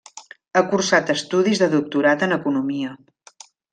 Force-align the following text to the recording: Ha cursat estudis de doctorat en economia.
Ha 0.53 0.61
cursat 0.69 1.11
estudis 1.15 1.61
de 1.65 1.67
doctorat 1.75 2.25
en 2.29 2.35
economia. 2.39 2.95